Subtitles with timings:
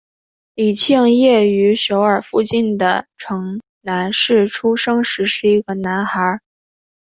[0.55, 6.39] 李庆烨于首尔附近的城南市出生时是一个男孩。